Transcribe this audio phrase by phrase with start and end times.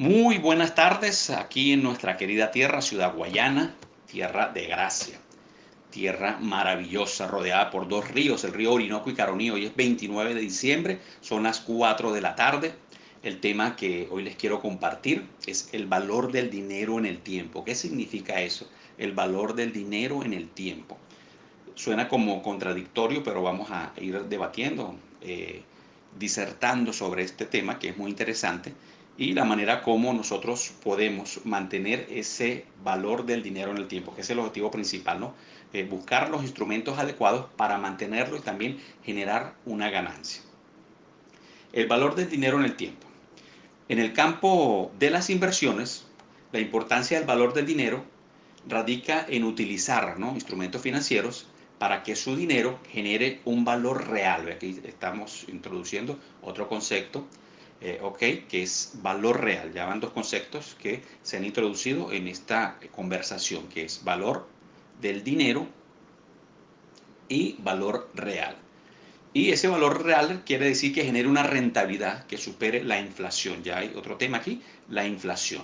[0.00, 3.74] Muy buenas tardes aquí en nuestra querida tierra, Ciudad Guayana,
[4.10, 5.20] tierra de gracia,
[5.90, 9.50] tierra maravillosa, rodeada por dos ríos, el río Orinoco y Caroní.
[9.50, 12.72] Hoy es 29 de diciembre, son las 4 de la tarde.
[13.22, 17.62] El tema que hoy les quiero compartir es el valor del dinero en el tiempo.
[17.62, 18.70] ¿Qué significa eso?
[18.96, 20.96] El valor del dinero en el tiempo.
[21.74, 25.60] Suena como contradictorio, pero vamos a ir debatiendo, eh,
[26.18, 28.72] disertando sobre este tema que es muy interesante
[29.20, 34.22] y la manera como nosotros podemos mantener ese valor del dinero en el tiempo, que
[34.22, 35.34] es el objetivo principal, ¿no?
[35.74, 40.40] Eh, buscar los instrumentos adecuados para mantenerlo y también generar una ganancia.
[41.74, 43.06] El valor del dinero en el tiempo.
[43.90, 46.06] En el campo de las inversiones,
[46.50, 48.02] la importancia del valor del dinero
[48.66, 50.32] radica en utilizar ¿no?
[50.32, 51.46] instrumentos financieros
[51.78, 54.50] para que su dinero genere un valor real.
[54.50, 57.26] Aquí estamos introduciendo otro concepto
[57.80, 59.72] eh, ok, que es valor real.
[59.72, 64.46] Ya van dos conceptos que se han introducido en esta conversación, que es valor
[65.00, 65.66] del dinero
[67.28, 68.56] y valor real.
[69.32, 73.62] Y ese valor real quiere decir que genere una rentabilidad que supere la inflación.
[73.62, 75.62] Ya hay otro tema aquí, la inflación.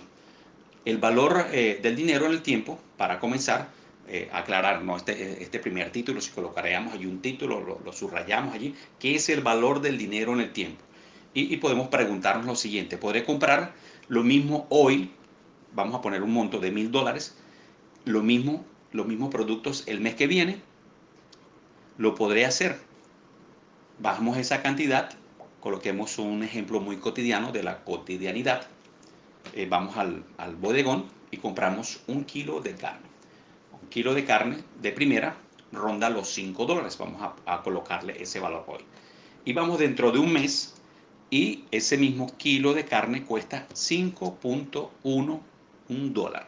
[0.85, 3.69] El valor eh, del dinero en el tiempo, para comenzar,
[4.09, 4.97] eh, aclarar ¿no?
[4.97, 9.29] este, este, primer título, si colocaríamos allí un título, lo, lo subrayamos allí, ¿qué es
[9.29, 10.85] el valor del dinero en el tiempo?
[11.37, 13.75] Y, podemos preguntarnos lo siguiente, ¿podré comprar
[14.09, 15.11] lo mismo hoy?
[15.75, 17.37] Vamos a poner un monto de mil dólares,
[18.07, 20.63] lo mismo, los mismos productos el mes que viene,
[21.99, 22.79] lo podré hacer.
[23.99, 25.11] Bajamos esa cantidad,
[25.61, 28.67] coloquemos un ejemplo muy cotidiano de la cotidianidad.
[29.53, 30.25] Eh, vamos al,
[30.57, 33.07] bodegón y compramos un kilo de carne.
[33.83, 35.37] Un kilo de carne de primera
[35.71, 36.97] ronda los 5 dólares.
[36.97, 38.81] Vamos a, a colocarle ese valor hoy.
[39.45, 40.76] Y vamos dentro de un mes
[41.31, 45.41] y ese mismo kilo de carne cuesta 5.1
[45.89, 46.47] dólar.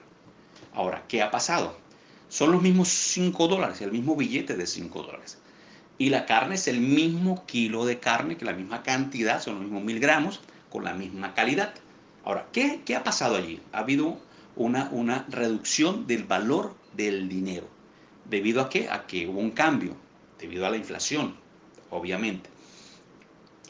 [0.75, 1.77] Ahora, ¿qué ha pasado?
[2.29, 5.39] Son los mismos 5 dólares, el mismo billete de 5 dólares.
[5.97, 9.63] Y la carne es el mismo kilo de carne, que la misma cantidad, son los
[9.65, 10.41] mismos mil gramos,
[10.71, 11.75] con la misma calidad.
[12.25, 13.61] Ahora, ¿qué, qué ha pasado allí?
[13.73, 14.19] Ha habido
[14.55, 17.67] una, una reducción del valor del dinero.
[18.27, 18.89] ¿Debido a qué?
[18.91, 19.97] A que hubo un cambio,
[20.39, 21.35] debido a la inflación,
[21.91, 22.51] obviamente.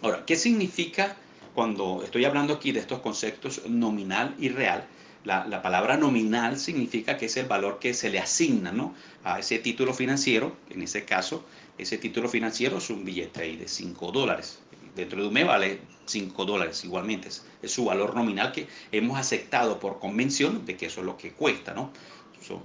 [0.00, 1.16] Ahora, ¿qué significa
[1.54, 4.86] cuando estoy hablando aquí de estos conceptos nominal y real?
[5.24, 8.94] La, palabra nominal significa que es el valor que se le asigna ¿no?
[9.24, 10.56] a ese título financiero.
[10.70, 11.44] En ese caso,
[11.76, 14.60] ese título financiero es un billete ahí de 5 dólares.
[14.94, 17.28] Dentro de un mes vale 5 dólares igualmente.
[17.28, 21.32] Es, su valor nominal que hemos aceptado por convención de que eso es lo que
[21.32, 21.74] cuesta.
[21.74, 21.92] ¿no?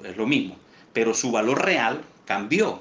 [0.05, 0.55] Es lo mismo.
[0.93, 2.79] Pero su valor real cambió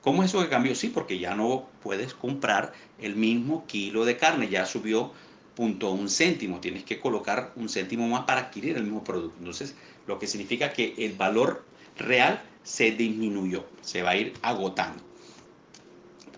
[0.00, 0.74] ¿Cómo es eso que cambió?
[0.74, 5.12] Sí, porque ya no puedes comprar el mismo kilo de carne, ya subió
[5.54, 9.36] punto un céntimo, tienes que colocar un céntimo más para adquirir el mismo producto.
[9.38, 9.74] Entonces,
[10.06, 11.64] lo que significa que el valor
[11.98, 15.02] real se disminuyó, se va a ir agotando.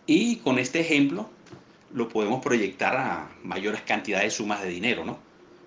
[0.06, 1.30] Y con este ejemplo
[1.94, 5.18] lo podemos proyectar a mayores cantidades de sumas de dinero, ¿no?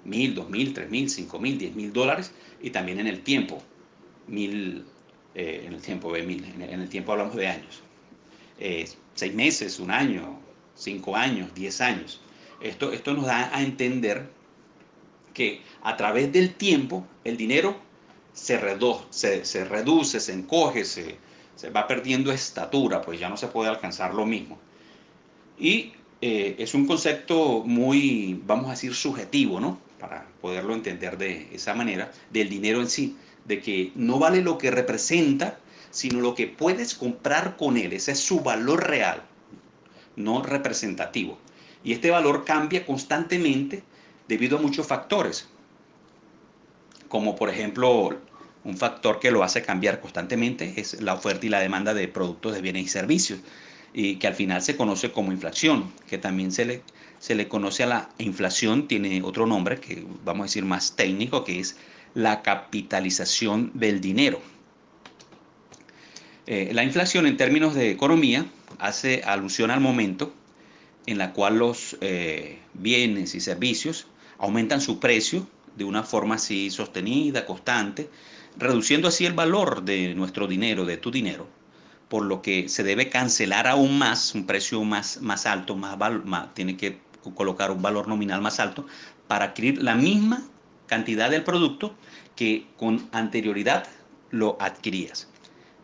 [0.03, 2.31] Mil, dos mil, tres mil, cinco mil, diez mil dólares
[2.61, 3.61] y también en el tiempo,
[4.27, 4.85] mil,
[5.35, 7.83] eh, en el tiempo de mil, en el tiempo hablamos de años.
[8.57, 10.39] Eh, seis meses, un año,
[10.75, 12.21] cinco años, diez años.
[12.61, 14.29] Esto, esto nos da a entender
[15.33, 17.75] que a través del tiempo el dinero
[18.33, 18.57] se,
[19.45, 21.17] se, reduce, se encoge, se,
[21.75, 24.57] va perdiendo estatura, pues ya no se puede alcanzar lo mismo.
[25.59, 29.79] Y eh, es un concepto muy, vamos a decir, subjetivo, ¿no?
[29.99, 34.57] Para poderlo entender de esa manera, del dinero en sí, de que no vale lo
[34.57, 35.59] que representa,
[35.91, 37.93] sino lo que puedes comprar con él.
[37.93, 39.23] Ese es su valor real,
[40.15, 41.37] no representativo.
[41.83, 43.83] Y este valor cambia constantemente
[44.27, 45.47] debido a muchos factores,
[47.07, 48.17] como por ejemplo
[48.63, 52.55] un factor que lo hace cambiar constantemente es la oferta y la demanda de productos
[52.55, 53.39] de bienes y servicios,
[53.93, 56.81] y que al final se conoce como inflación, que también se le,
[57.19, 61.45] se le conoce a la inflación, tiene otro nombre que vamos a decir más técnico,
[61.45, 61.77] que es
[62.15, 64.41] la capitalización del dinero.
[66.47, 68.45] Eh, la inflación en términos de economía
[68.79, 70.33] hace alusión al momento
[71.05, 74.07] en la cual los eh, bienes y servicios
[74.37, 78.09] aumentan su precio de una forma así sostenida, constante,
[78.57, 81.47] reduciendo así el valor de nuestro dinero, de tu dinero,
[82.07, 86.53] por lo que se debe cancelar aún más, un precio más, más alto, más, más
[86.53, 86.99] tiene que
[87.35, 88.85] colocar un valor nominal más alto
[89.27, 90.47] para adquirir la misma
[90.87, 91.95] cantidad del producto
[92.35, 93.87] que con anterioridad
[94.31, 95.27] lo adquirías.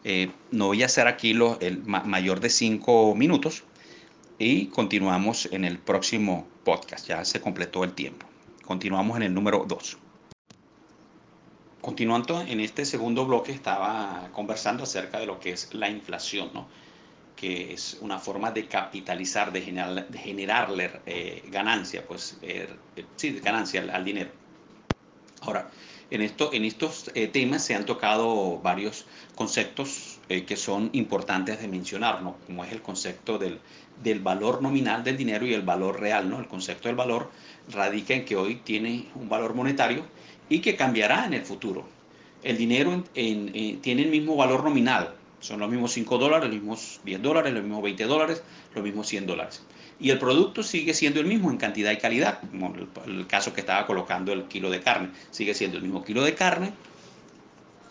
[0.04, 3.64] Eh, no voy a hacer aquí lo, el mayor de cinco minutos
[4.40, 7.08] y continuamos en el próximo podcast.
[7.08, 8.26] Ya se completó el tiempo.
[8.66, 9.98] Continuamos en el número 2.
[11.82, 16.68] Continuando en este segundo bloque estaba conversando acerca de lo que es la inflación, ¿no?
[17.36, 22.70] que es una forma de capitalizar, de, generar, de generarle eh, ganancia, pues eh,
[23.16, 24.30] sí, ganancia al, dinero.
[25.42, 25.70] Ahora,
[26.12, 29.06] en, esto, en estos eh, temas se han tocado varios
[29.36, 32.38] conceptos que son importantes de mencionar, ¿no?
[32.48, 33.60] como es el concepto del,
[34.22, 36.30] valor nominal del dinero y el valor real.
[36.30, 36.40] ¿no?
[36.40, 37.30] El concepto del valor
[37.70, 40.06] radica en que hoy tiene un valor monetario
[40.48, 41.86] y que cambiará en el futuro.
[42.44, 47.22] El dinero tiene el mismo valor nominal, son los mismos 5 dólares, los mismos 10
[47.22, 48.44] dólares, los mismos 20 dólares,
[48.74, 49.64] los mismos 100 dólares.
[50.02, 52.74] Y el producto sigue siendo el mismo en cantidad y calidad, como
[53.06, 55.10] el, caso que estaba colocando el kilo de carne.
[55.30, 56.74] Sigue siendo el mismo kilo de carne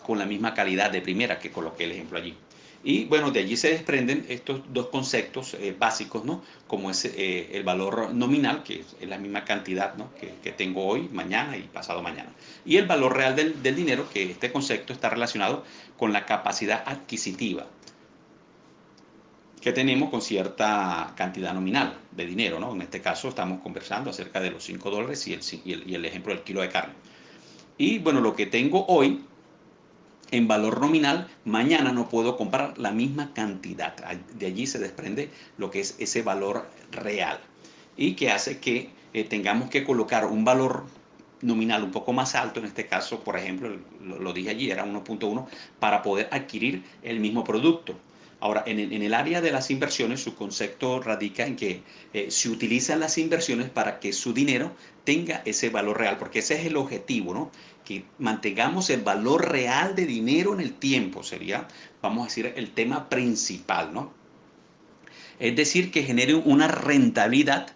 [0.05, 2.35] con la misma calidad de primera que coloqué el ejemplo allí.
[2.83, 6.43] Y bueno, de allí se desprenden estos dos conceptos eh, básicos, ¿no?
[6.67, 10.09] Como es eh, el valor nominal, que es la misma cantidad ¿no?
[10.15, 12.31] que, tengo hoy, mañana y pasado mañana.
[12.65, 15.63] Y el valor real del, del, dinero, que este concepto está relacionado
[15.95, 17.67] con la capacidad adquisitiva
[19.61, 22.73] que tenemos con cierta cantidad nominal de dinero, ¿no?
[22.73, 26.33] En este caso estamos conversando acerca de los 5 dólares y el, y el, ejemplo
[26.33, 26.95] del kilo de carne.
[27.77, 29.21] Y bueno, lo que tengo hoy
[30.31, 33.95] en valor nominal, mañana no puedo comprar la misma cantidad.
[34.33, 37.39] De allí se desprende lo que es ese valor real
[37.97, 40.85] y que hace que eh, tengamos que colocar un valor
[41.41, 45.47] nominal un poco más alto, en este caso, por ejemplo, lo, dije allí, era 1.1,
[45.79, 47.95] para poder adquirir el mismo producto.
[48.41, 52.99] Ahora, en el, área de las inversiones, su concepto radica en que eh, se utilizan
[52.99, 57.35] las inversiones para que su dinero tenga ese valor real, porque ese es el objetivo,
[57.35, 57.51] ¿no?
[57.85, 61.67] que mantengamos el valor real de dinero en el tiempo, sería,
[62.01, 64.13] vamos a decir, el tema principal, ¿no?
[65.39, 67.73] Es decir, que genere una rentabilidad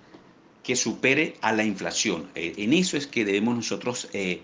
[0.63, 2.29] que supere a la inflación.
[2.35, 4.43] Eh, en eso es que debemos nosotros eh,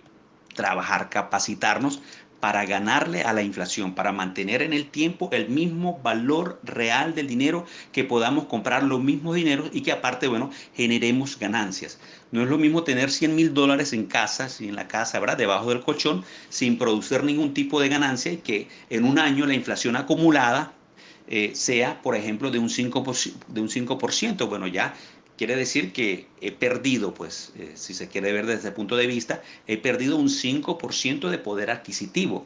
[0.53, 2.01] trabajar, capacitarnos
[2.41, 7.27] para ganarle a la inflación, para mantener en el tiempo el mismo valor real del
[7.27, 11.99] dinero, que podamos comprar los mismos dineros y que aparte, bueno, generemos ganancias.
[12.31, 15.37] No es lo mismo tener 100 mil dólares en casa, en la casa, ¿verdad?
[15.37, 19.53] Debajo del colchón, sin producir ningún tipo de ganancia y que en un año la
[19.53, 20.73] inflación acumulada
[21.27, 24.49] eh, sea, por ejemplo, de un 5%, de un 5%.
[24.49, 24.93] Bueno, ya
[25.41, 29.07] quiere decir que he perdido, pues, eh, si se quiere ver desde ese punto de
[29.07, 32.45] vista, he perdido un 5% de poder adquisitivo.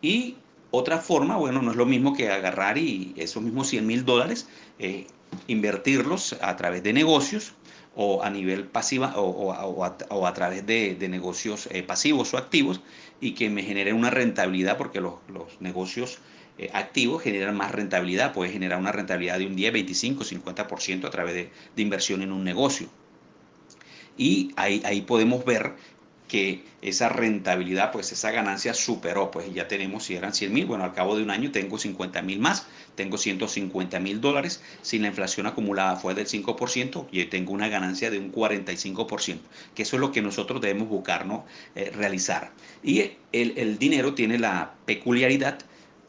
[0.00, 0.36] Y
[0.70, 4.46] otra forma, bueno, no es lo mismo que agarrar y esos mismos 100 mil dólares,
[4.78, 5.08] eh,
[5.48, 7.54] invertirlos a través de negocios
[7.96, 12.82] o a nivel pasiva o, a, través de, negocios eh, pasivos o activos
[13.20, 15.18] y que me genere una rentabilidad porque los
[15.58, 16.20] negocios
[16.58, 21.10] eh, activos generan más rentabilidad, puede generar una rentabilidad de un 10, 25, 50% a
[21.10, 22.88] través de, inversión en un negocio.
[24.16, 25.74] Y ahí, ahí podemos ver
[26.32, 30.82] que esa rentabilidad, pues esa ganancia superó, pues ya tenemos, si eran 100 mil, bueno,
[30.82, 35.08] al cabo de un año tengo 50 mil más, tengo 150 mil dólares, si la
[35.08, 39.40] inflación acumulada fue del 5%, y tengo una ganancia de un 45%,
[39.74, 41.44] que eso es lo que nosotros debemos buscar, ¿no?
[41.74, 42.50] Eh, realizar.
[42.82, 43.00] Y
[43.32, 45.58] el, el dinero tiene la peculiaridad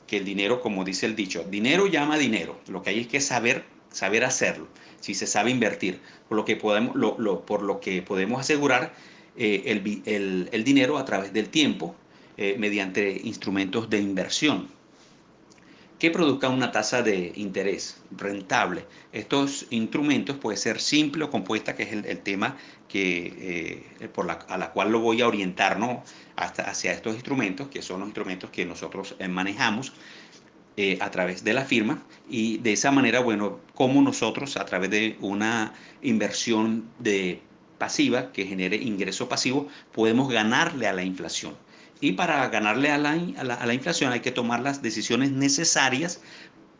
[0.07, 2.59] que el dinero, como dice el dicho, dinero llama dinero.
[2.67, 4.67] Lo que hay es que saber, saber hacerlo,
[4.99, 5.99] si se sabe invertir.
[6.27, 8.93] Por lo que podemos, lo, por lo que podemos asegurar
[9.37, 9.63] eh,
[10.05, 11.95] el, el, dinero a través del tiempo
[12.37, 14.67] eh, mediante instrumentos de inversión
[16.03, 18.85] que produzcan una tasa de interés rentable.
[19.13, 22.57] Estos instrumentos pueden ser simple o compuesta, que es el, tema
[22.89, 26.03] que, eh, por la, a la cual lo voy a orientar ¿no?
[26.35, 29.93] Hasta, hacia estos instrumentos, que son los instrumentos que nosotros eh, manejamos
[30.75, 32.03] eh, a través de la firma.
[32.29, 37.39] Y de esa manera, bueno, como nosotros a través de una inversión de
[37.77, 41.55] pasiva que genere ingreso pasivo, podemos ganarle a la inflación.
[42.03, 46.19] Y para ganarle a la, a la, inflación hay que tomar las decisiones necesarias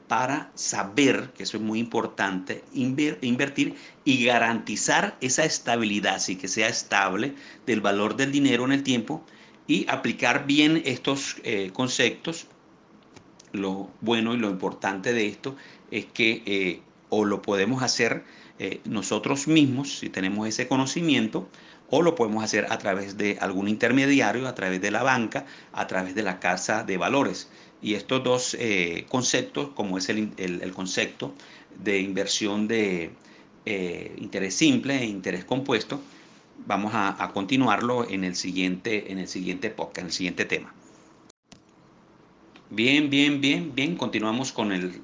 [0.10, 6.68] para saber, que eso es muy importante, invertir y garantizar esa estabilidad, así que sea
[6.68, 9.24] estable del valor del dinero en el tiempo
[9.66, 12.48] y aplicar bien estos eh, conceptos.
[13.54, 15.56] Lo bueno y lo importante de esto
[15.90, 18.26] es que eh, o lo podemos hacer
[18.60, 21.48] eh, nosotros mismos, si tenemos ese conocimiento,
[21.90, 25.88] o lo podemos hacer a través de algún intermediario, a través de la banca, a
[25.88, 27.50] través de la casa de valores.
[27.82, 31.34] Y estos dos eh, conceptos, como es el, concepto
[31.84, 33.12] de inversión de
[33.66, 36.02] eh, interés simple e interés compuesto,
[36.66, 40.74] vamos a, continuarlo en el siguiente, en el siguiente podcast, en el siguiente tema.
[42.70, 43.96] Bien, bien, bien, bien.
[43.98, 45.02] Continuamos con el,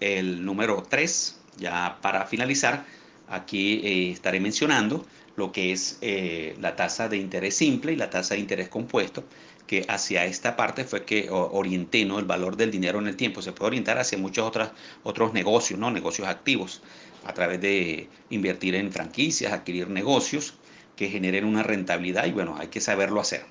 [0.00, 1.40] el número 3.
[1.58, 2.86] Ya para finalizar,
[3.28, 5.04] aquí eh, estaré mencionando
[5.36, 9.24] lo que es eh, la tasa de interés simple y la tasa de interés compuesto,
[9.66, 12.18] que hacia esta parte fue que orienté ¿no?
[12.18, 13.42] el valor del dinero en el tiempo.
[13.42, 14.70] Se puede orientar hacia muchos otros,
[15.02, 15.90] otros negocios, ¿no?
[15.90, 16.82] negocios activos,
[17.24, 20.54] a través de invertir en franquicias, adquirir negocios
[20.94, 23.44] que generen una rentabilidad y bueno, hay que saberlo hacer.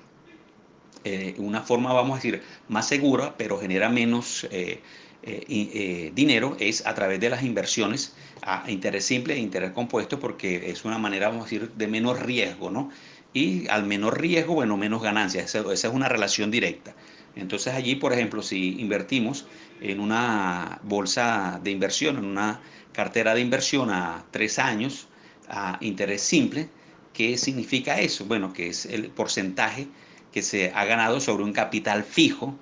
[1.04, 4.80] Eh, una forma, vamos a decir, más segura, pero genera menos eh,
[5.26, 10.70] eh, dinero, es a través de las inversiones a interés simple e interés compuesto, porque
[10.70, 12.90] es una manera, vamos a decir, de menos riesgo, ¿no?
[13.32, 15.44] Y al menor riesgo, bueno, menos ganancias.
[15.46, 16.94] Esa, esa es una relación directa.
[17.34, 19.46] Entonces allí, por ejemplo, si invertimos
[19.80, 22.60] en una bolsa de inversión, en una
[22.92, 25.08] cartera de inversión a tres años,
[25.48, 26.70] a interés simple,
[27.12, 28.24] ¿qué significa eso?
[28.24, 29.88] Bueno, que es el porcentaje
[30.32, 32.58] que se ha ganado sobre un capital fijo.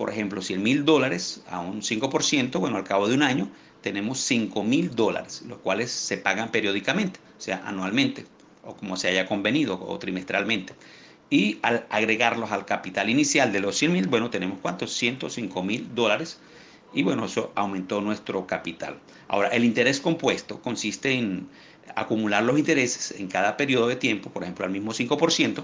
[0.00, 3.50] Por ejemplo, 100 mil dólares a un 5%, bueno, al cabo de un año
[3.82, 8.24] tenemos 5 mil dólares, los cuales se pagan periódicamente, o sea, anualmente,
[8.64, 10.72] o como se haya convenido, o trimestralmente.
[11.28, 14.94] Y al agregarlos al capital inicial de los 100 mil, bueno, tenemos cuántos?
[14.94, 16.40] 105 mil dólares.
[16.94, 18.98] Y bueno, eso aumentó nuestro capital.
[19.28, 21.46] Ahora, el interés compuesto consiste en
[21.94, 25.62] acumular los intereses en cada periodo de tiempo, por ejemplo, al mismo 5%.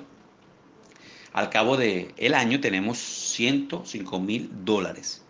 [1.37, 5.21] Al cabo del el año tenemos 105 mil dólares.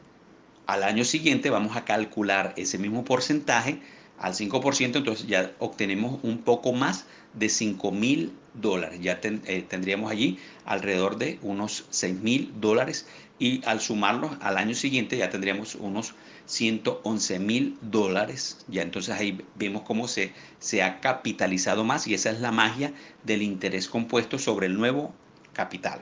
[0.69, 3.81] Al año siguiente vamos a calcular ese mismo porcentaje
[4.17, 9.01] al 5%, entonces ya obtenemos un poco más de 5 mil dólares.
[9.03, 13.09] Ya eh, tendríamos allí alrededor de unos 6 mil dólares
[13.41, 18.65] y al sumarlos al año siguiente ya tendríamos unos 111 mil dólares.
[18.69, 22.93] Ya entonces ahí vemos cómo se, se ha capitalizado más y esa es la magia
[23.25, 25.13] del interés compuesto sobre el nuevo
[25.57, 25.99] capital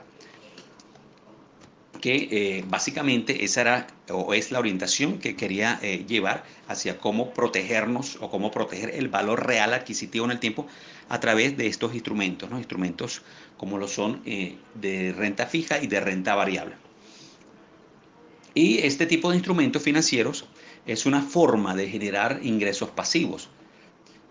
[2.05, 7.33] que eh, básicamente esa era o es la orientación que quería eh, llevar hacia cómo
[7.33, 10.67] protegernos o cómo proteger el valor real adquisitivo en el tiempo
[11.09, 12.59] a través de estos instrumentos, ¿no?
[12.59, 13.23] instrumentos
[13.57, 16.75] como lo son eh, de renta fija y de renta variable.
[18.53, 20.45] Y este tipo de instrumentos financieros
[20.85, 23.49] es una forma de generar ingresos pasivos.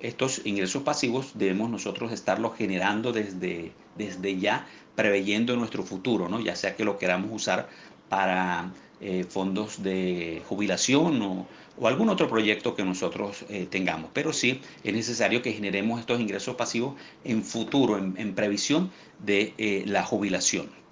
[0.05, 6.41] Estos ingresos pasivos debemos nosotros estarlos generando desde, desde ya preveyendo nuestro futuro, ¿no?
[6.41, 7.71] ya sea que lo queramos usar
[8.11, 8.71] para
[9.01, 11.47] eh, fondos de jubilación o,
[11.87, 14.11] algún otro proyecto que nosotros eh, tengamos.
[14.13, 18.91] Pero sí es necesario que generemos estos ingresos pasivos en futuro, en, previsión
[19.25, 20.84] de eh, la jubilación.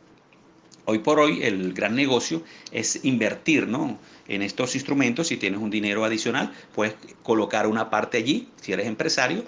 [0.85, 3.99] Hoy por hoy el gran negocio es invertir ¿no?
[4.27, 5.29] en estos instrumentos.
[5.29, 9.45] Si tienes un dinero adicional, puedes colocar una parte allí, si eres empresario,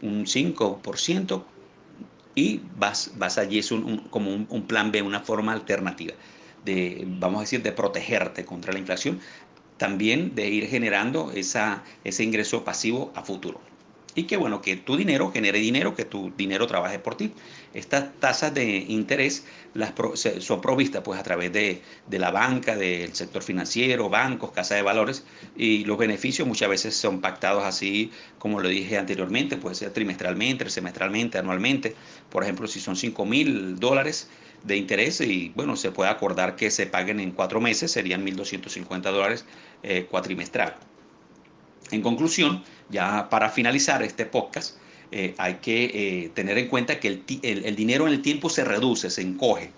[0.00, 1.42] un 5%,
[2.36, 6.14] y vas, vas allí, es un, como un, plan B, una forma alternativa
[6.64, 9.20] de, vamos a decir, de protegerte contra la inflación,
[9.78, 13.60] también de ir generando esa, ese ingreso pasivo a futuro
[14.16, 17.32] y que bueno, que tu dinero genere dinero, que tu dinero trabaje por ti.
[17.74, 19.44] Estas tasas de interés
[19.74, 19.92] las
[20.40, 24.82] son provistas pues a través de, de, la banca, del sector financiero, bancos, casas de
[24.82, 29.90] valores y los beneficios muchas veces son pactados así como lo dije anteriormente, puede ser
[29.92, 31.94] trimestralmente, semestralmente, anualmente.
[32.30, 34.30] Por ejemplo, si son 5 mil dólares
[34.64, 39.02] de interés y bueno, se puede acordar que se paguen en cuatro meses, serían 1.250
[39.02, 39.44] dólares
[39.82, 40.76] eh, cuatrimestral.
[41.90, 44.76] En conclusión, ya para finalizar este podcast,
[45.12, 49.10] eh, hay que eh, tener en cuenta que el, dinero en el tiempo se reduce,
[49.10, 49.70] se encoge.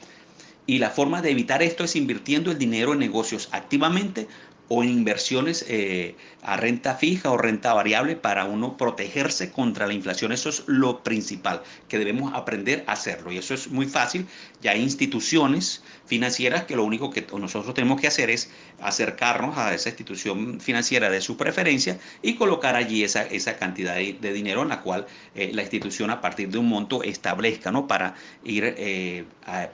[0.66, 4.26] Y la forma de evitar esto es invirtiendo el dinero en negocios activamente
[4.68, 10.32] o inversiones eh, a renta fija o renta variable para uno protegerse contra la inflación.
[10.32, 13.32] Eso es lo principal, que debemos aprender a hacerlo.
[13.32, 14.26] Y eso es muy fácil.
[14.60, 19.75] Ya hay instituciones financieras que lo único que nosotros tenemos que hacer es acercarnos a
[19.75, 24.68] esa institución financiera de su preferencia y colocar allí esa, esa cantidad de, dinero en
[24.68, 27.87] la cual eh, la institución a partir de un monto establezca, ¿no?
[27.87, 29.25] Para ir eh,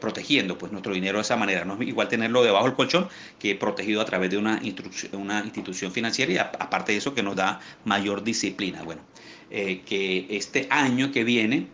[0.00, 1.64] protegiendo pues, nuestro dinero de esa manera.
[1.64, 3.08] No es igual tenerlo debajo del colchón
[3.38, 7.22] que protegido a través de una institución una institución financiera y aparte de eso que
[7.22, 8.82] nos da mayor disciplina.
[8.82, 9.02] Bueno,
[9.50, 11.68] eh, que este año que viene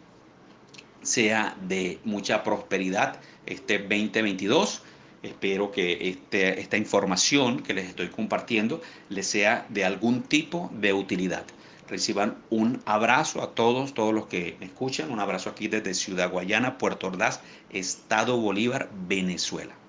[1.03, 4.83] sea de mucha prosperidad, este 2022.
[5.23, 10.95] Espero que este, esta información que les estoy compartiendo les sea de algún tipo de
[10.95, 11.45] utilidad.
[11.89, 15.11] Reciban un abrazo a todos, todos los que me escuchan.
[15.11, 17.41] Un abrazo aquí desde Ciudad Guayana, Puerto Ordaz,
[17.71, 19.80] Estado Bolívar, Venezuela.